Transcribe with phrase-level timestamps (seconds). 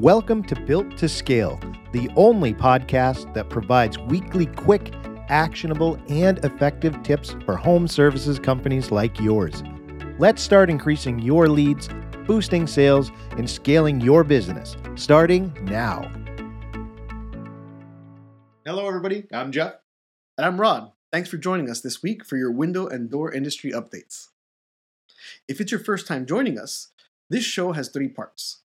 [0.00, 1.60] Welcome to Built to Scale,
[1.92, 4.92] the only podcast that provides weekly, quick,
[5.28, 9.62] actionable, and effective tips for home services companies like yours.
[10.18, 11.88] Let's start increasing your leads,
[12.26, 16.10] boosting sales, and scaling your business, starting now.
[18.66, 19.28] Hello, everybody.
[19.32, 19.74] I'm Jeff.
[20.36, 20.90] And I'm Rod.
[21.12, 24.30] Thanks for joining us this week for your window and door industry updates.
[25.46, 26.88] If it's your first time joining us,
[27.30, 28.63] this show has three parts.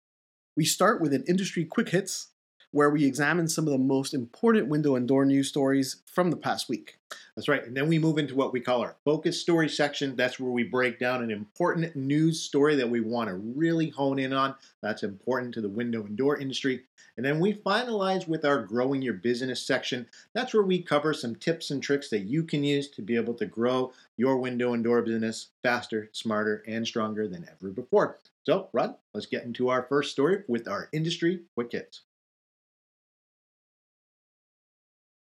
[0.56, 2.28] We start with an industry quick hits,
[2.72, 6.36] where we examine some of the most important window and door news stories from the
[6.36, 6.98] past week.
[7.34, 7.64] That's right.
[7.64, 10.16] And then we move into what we call our focus story section.
[10.16, 14.18] That's where we break down an important news story that we want to really hone
[14.18, 14.54] in on.
[14.82, 16.84] That's important to the window and door industry.
[17.16, 20.06] And then we finalize with our growing your business section.
[20.34, 23.34] That's where we cover some tips and tricks that you can use to be able
[23.34, 28.18] to grow your window and door business faster, smarter, and stronger than ever before.
[28.44, 32.02] So, Rod, let's get into our first story with our industry quick hits.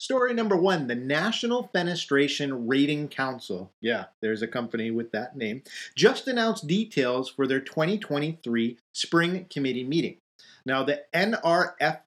[0.08, 3.70] Story number one the National Fenestration Rating Council.
[3.82, 5.60] Yeah, there's a company with that name.
[5.94, 10.16] Just announced details for their 2023 Spring Committee meeting.
[10.64, 12.00] Now, the NRFFC,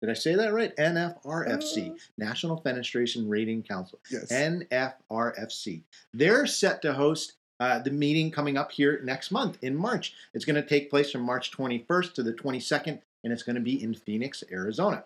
[0.00, 0.74] did I say that right?
[0.76, 3.98] NFRFC, uh, National Fenestration Rating Council.
[4.10, 4.32] Yes.
[4.32, 5.82] NFRFC.
[6.14, 10.14] They're set to host uh, the meeting coming up here next month in March.
[10.32, 13.60] It's going to take place from March 21st to the 22nd, and it's going to
[13.60, 15.04] be in Phoenix, Arizona.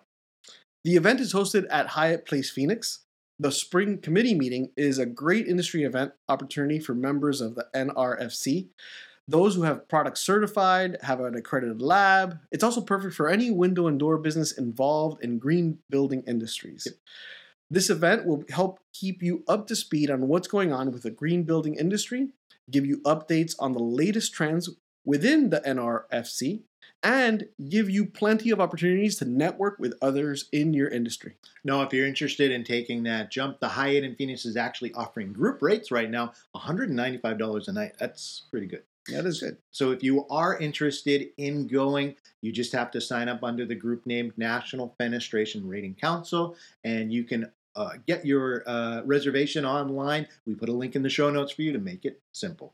[0.83, 2.99] The event is hosted at Hyatt Place Phoenix.
[3.39, 8.67] The spring committee meeting is a great industry event opportunity for members of the NRFC.
[9.25, 12.39] Those who have products certified, have an accredited lab.
[12.51, 16.85] It's also perfect for any window and door business involved in green building industries.
[17.69, 21.11] This event will help keep you up to speed on what's going on with the
[21.11, 22.27] green building industry,
[22.69, 24.69] give you updates on the latest trends
[25.05, 26.61] within the NRFC,
[27.03, 31.35] and give you plenty of opportunities to network with others in your industry.
[31.63, 35.33] Now, if you're interested in taking that jump, the Hyatt in Phoenix is actually offering
[35.33, 37.93] group rates right now $195 a night.
[37.99, 38.83] That's pretty good.
[39.09, 39.57] That is good.
[39.71, 43.75] So if you are interested in going, you just have to sign up under the
[43.75, 46.55] group name National Fenestration Rating Council,
[46.85, 50.27] and you can uh, get your uh, reservation online.
[50.45, 52.73] We put a link in the show notes for you to make it simple.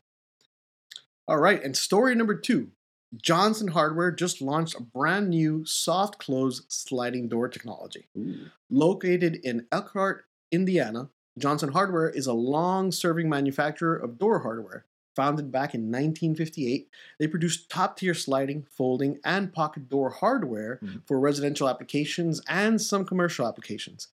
[1.30, 2.72] All right, and story number two
[3.14, 8.08] Johnson Hardware just launched a brand new soft close sliding door technology.
[8.18, 8.46] Ooh.
[8.68, 11.08] Located in Elkhart, Indiana,
[11.38, 14.86] Johnson Hardware is a long serving manufacturer of door hardware.
[15.14, 16.88] Founded back in 1958,
[17.20, 20.98] they produce top tier sliding, folding, and pocket door hardware mm-hmm.
[21.06, 24.08] for residential applications and some commercial applications.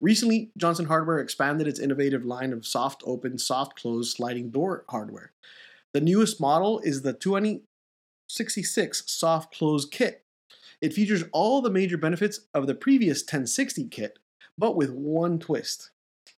[0.00, 5.32] Recently, Johnson Hardware expanded its innovative line of soft open, soft close sliding door hardware.
[5.92, 7.62] The newest model is the 20
[8.28, 10.24] 66 soft close kit.
[10.80, 14.18] It features all the major benefits of the previous 1060 kit,
[14.56, 15.90] but with one twist.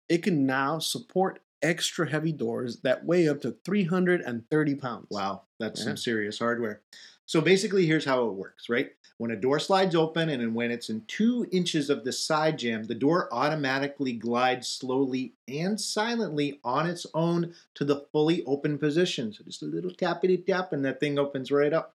[0.08, 5.06] It can now support extra heavy doors that weigh up to 330 pounds.
[5.10, 5.86] Wow, that's yeah.
[5.86, 6.80] some serious hardware.
[7.26, 8.90] So basically, here's how it works, right?
[9.18, 12.84] When a door slides open and when it's in two inches of the side jamb,
[12.84, 19.32] the door automatically glides slowly and silently on its own to the fully open position.
[19.32, 21.94] So just a little tappity tap and that thing opens right up.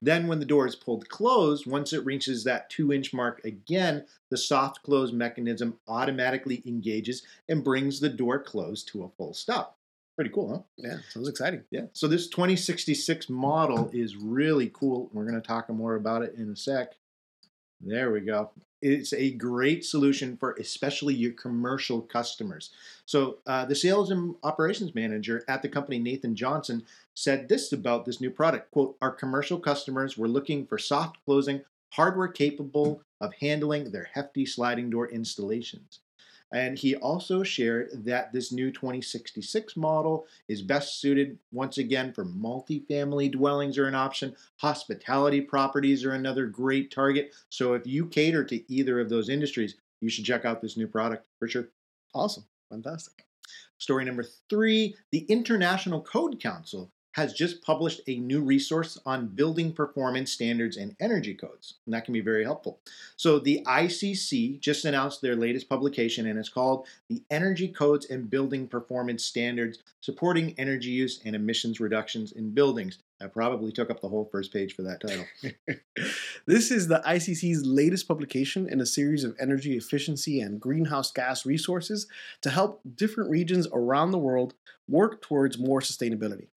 [0.00, 4.06] Then when the door is pulled closed, once it reaches that two inch mark again,
[4.30, 9.78] the soft close mechanism automatically engages and brings the door closed to a full stop.
[10.16, 10.62] Pretty cool, huh?
[10.76, 11.64] Yeah, sounds exciting.
[11.70, 11.86] Yeah.
[11.92, 15.10] So this 2066 model is really cool.
[15.12, 16.92] We're going to talk more about it in a sec.
[17.80, 18.50] There we go.
[18.84, 22.68] It's a great solution for especially your commercial customers.
[23.06, 26.84] So uh, the sales and operations manager at the company, Nathan Johnson,
[27.14, 28.70] said this about this new product.
[28.72, 31.62] Quote, our commercial customers were looking for soft closing,
[31.92, 36.00] hardware capable of handling their hefty sliding door installations.
[36.54, 42.24] And he also shared that this new 2066 model is best suited once again for
[42.24, 44.36] multifamily dwellings are an option.
[44.58, 47.34] Hospitality properties are another great target.
[47.48, 50.86] So if you cater to either of those industries, you should check out this new
[50.86, 51.70] product for sure.
[52.14, 52.44] Awesome.
[52.70, 53.24] Fantastic.
[53.78, 59.72] Story number three the International Code Council has just published a new resource on building
[59.72, 61.74] performance standards and energy codes.
[61.86, 62.80] And that can be very helpful.
[63.16, 68.28] So, the ICC just announced their latest publication, and it's called The Energy Codes and
[68.28, 72.98] Building Performance Standards Supporting Energy Use and Emissions Reductions in Buildings.
[73.22, 75.24] I probably took up the whole first page for that title.
[76.46, 81.46] this is the ICC's latest publication in a series of energy efficiency and greenhouse gas
[81.46, 82.06] resources
[82.42, 84.54] to help different regions around the world
[84.88, 86.48] work towards more sustainability.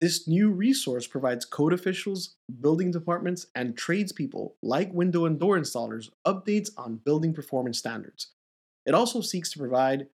[0.00, 6.10] This new resource provides code officials, building departments, and tradespeople like window and door installers
[6.26, 8.28] updates on building performance standards.
[8.86, 10.08] It also seeks to provide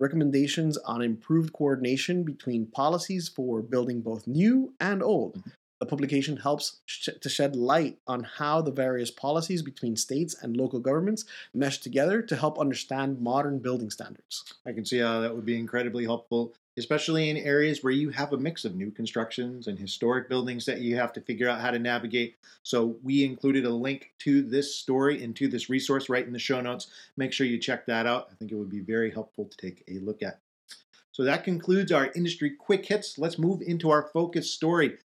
[0.00, 5.36] recommendations on improved coordination between policies for building both new and old.
[5.36, 5.50] Mm-hmm.
[5.80, 10.56] The publication helps sh- to shed light on how the various policies between states and
[10.56, 11.24] local governments
[11.54, 14.44] mesh together to help understand modern building standards.
[14.66, 18.32] I can see how that would be incredibly helpful especially in areas where you have
[18.32, 21.70] a mix of new constructions and historic buildings that you have to figure out how
[21.70, 22.36] to navigate.
[22.62, 26.38] So we included a link to this story and to this resource right in the
[26.38, 26.88] show notes.
[27.16, 28.28] Make sure you check that out.
[28.30, 30.40] I think it would be very helpful to take a look at.
[31.12, 33.18] So that concludes our industry quick hits.
[33.18, 34.98] Let's move into our focus story.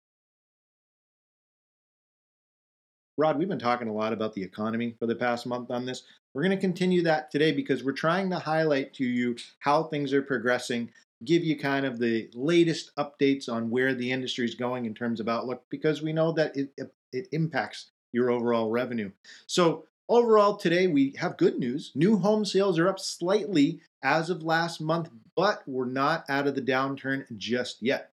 [3.17, 6.03] Rod, we've been talking a lot about the economy for the past month on this.
[6.33, 10.13] We're going to continue that today because we're trying to highlight to you how things
[10.13, 10.89] are progressing
[11.25, 15.19] give you kind of the latest updates on where the industry is going in terms
[15.19, 16.71] of outlook because we know that it,
[17.11, 19.11] it impacts your overall revenue.
[19.47, 21.91] So, overall, today we have good news.
[21.95, 26.55] New home sales are up slightly as of last month, but we're not out of
[26.55, 28.11] the downturn just yet.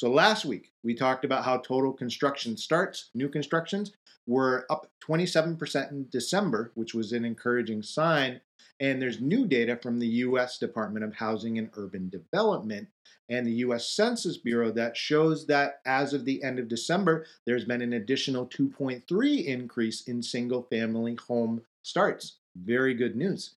[0.00, 3.92] So, last week we talked about how total construction starts, new constructions,
[4.26, 8.40] were up 27% in December, which was an encouraging sign.
[8.80, 12.88] And there's new data from the US Department of Housing and Urban Development
[13.28, 17.66] and the US Census Bureau that shows that as of the end of December, there's
[17.66, 22.38] been an additional 2.3 increase in single family home starts.
[22.56, 23.50] Very good news.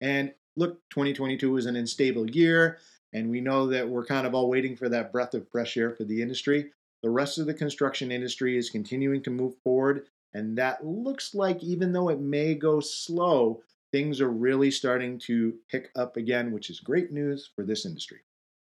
[0.00, 2.78] And look, 2022 was an unstable year,
[3.12, 5.90] and we know that we're kind of all waiting for that breath of fresh air
[5.90, 6.70] for the industry.
[7.02, 11.62] The rest of the construction industry is continuing to move forward, and that looks like,
[11.62, 13.62] even though it may go slow,
[13.92, 18.18] things are really starting to pick up again, which is great news for this industry.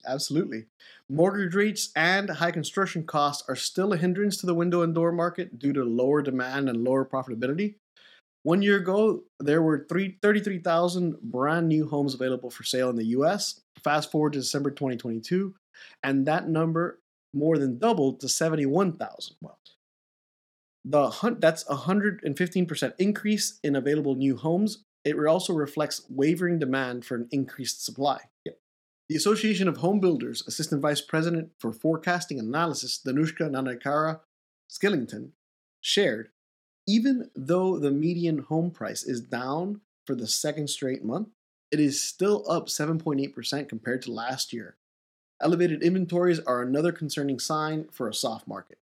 [0.07, 0.67] Absolutely.
[1.09, 5.13] Mortgage rates and high construction costs are still a hindrance to the window and door
[5.13, 7.77] market due to lower demand and lower profitability.
[8.47, 13.61] One year ago, there were 33,000 brand new homes available for sale in the US.
[13.83, 15.53] Fast forward to December 2022,
[16.05, 17.01] and that number
[17.35, 19.35] more than doubled to 71,000.
[19.41, 19.59] Well,
[20.85, 27.17] the that's a 115% increase in available new homes it also reflects wavering demand for
[27.17, 28.21] an increased supply.
[29.09, 34.21] The Association of Home Builders Assistant Vice President for Forecasting Analysis, Danushka Nanayakkara
[34.71, 35.31] Skillington,
[35.81, 36.29] shared
[36.87, 41.29] even though the median home price is down for the second straight month,
[41.71, 44.77] it is still up 7.8% compared to last year.
[45.43, 48.79] Elevated inventories are another concerning sign for a soft market.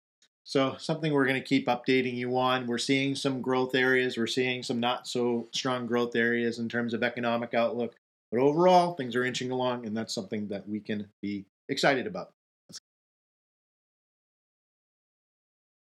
[0.45, 2.67] So something we're going to keep updating you on.
[2.67, 4.17] We're seeing some growth areas.
[4.17, 7.97] We're seeing some not so strong growth areas in terms of economic outlook.
[8.31, 12.33] But overall, things are inching along, and that's something that we can be excited about.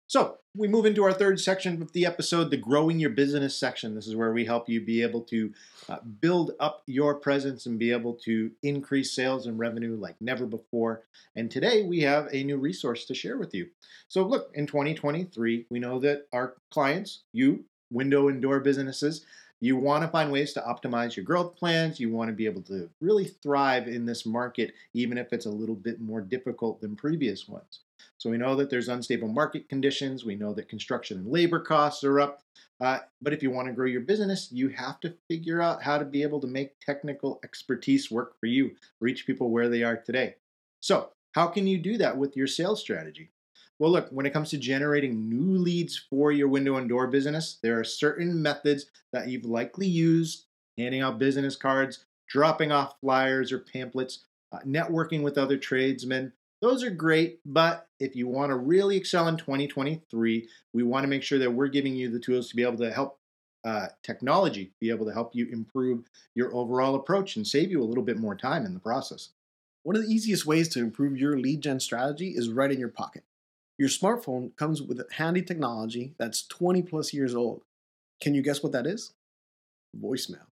[0.08, 3.94] So we move into our third section of the episode, the growing your business section.
[3.94, 5.52] This is where we help you be able to
[5.88, 10.44] uh, build up your presence and be able to increase sales and revenue like never
[10.44, 11.04] before.
[11.34, 13.68] And today we have a new resource to share with you.
[14.08, 19.24] So, look, in 2023, we know that our clients, you, window and door businesses,
[19.60, 22.00] you want to find ways to optimize your growth plans.
[22.00, 25.50] You want to be able to really thrive in this market, even if it's a
[25.50, 27.80] little bit more difficult than previous ones.
[28.18, 30.24] So we know that there's unstable market conditions.
[30.24, 32.42] We know that construction and labor costs are up.
[32.80, 35.98] Uh, but if you want to grow your business, you have to figure out how
[35.98, 39.96] to be able to make technical expertise work for you, reach people where they are
[39.96, 40.34] today.
[40.80, 43.30] So, how can you do that with your sales strategy?
[43.78, 47.58] Well, look, when it comes to generating new leads for your window and door business,
[47.62, 50.46] there are certain methods that you've likely used
[50.78, 56.84] handing out business cards, dropping off flyers or pamphlets, uh, networking with other tradesmen, those
[56.84, 61.24] are great, but if you want to really excel in 2023, we want to make
[61.24, 63.18] sure that we're giving you the tools to be able to help
[63.64, 66.04] uh, technology be able to help you improve
[66.34, 69.30] your overall approach and save you a little bit more time in the process.
[69.82, 72.88] One of the easiest ways to improve your lead gen strategy is right in your
[72.88, 73.24] pocket.
[73.76, 77.62] Your smartphone comes with handy technology that's 20 plus years old.
[78.20, 79.12] Can you guess what that is?
[80.00, 80.51] Voicemail.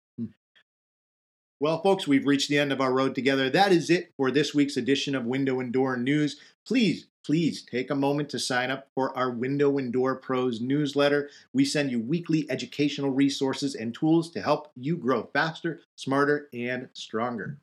[1.65, 3.49] Well, folks, we've reached the end of our road together.
[3.49, 6.39] That is it for this week's edition of Window and Door News.
[6.67, 11.31] Please, please take a moment to sign up for our Window and Door Pros newsletter.
[11.55, 16.91] We send you weekly educational resources and tools to help you grow faster, smarter, and
[16.93, 17.57] stronger.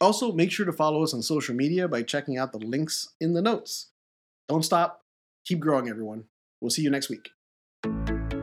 [0.00, 3.34] Also, make sure to follow us on social media by checking out the links in
[3.34, 3.88] the notes.
[4.48, 5.02] Don't stop.
[5.44, 6.24] Keep growing, everyone.
[6.62, 7.28] We'll see you next week.